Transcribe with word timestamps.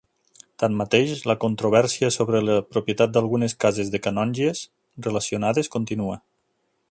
Tanmateix, 0.61 1.11
la 1.31 1.35
controvèrsia 1.43 2.09
sobre 2.15 2.41
la 2.47 2.55
propietat 2.77 3.13
d'algunes 3.17 3.57
cases 3.65 3.93
de 3.97 4.03
canongies 4.09 4.67
relacionades, 5.09 5.71
continua. 5.79 6.19